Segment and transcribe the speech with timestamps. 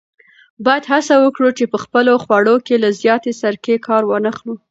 [0.65, 4.53] باید هڅه وکړو چې په خپلو خوړو کې له زیاتې سرکې کار وانخلو.